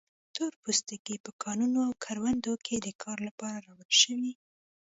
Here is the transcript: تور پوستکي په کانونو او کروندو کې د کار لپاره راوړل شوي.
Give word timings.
تور 0.35 0.51
پوستکي 0.63 1.15
په 1.25 1.31
کانونو 1.43 1.79
او 1.87 1.93
کروندو 2.05 2.53
کې 2.65 2.75
د 2.79 2.87
کار 3.03 3.17
لپاره 3.27 3.61
راوړل 3.65 3.93
شوي. 4.01 4.33